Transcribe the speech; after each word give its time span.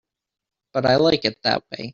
But 0.73 0.87
I 0.87 0.95
like 0.95 1.25
it 1.25 1.37
that 1.43 1.63
way. 1.69 1.89